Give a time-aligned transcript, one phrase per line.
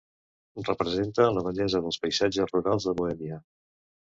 [0.69, 3.39] Representa la bellesa dels paisatges rurals de Bohèmia.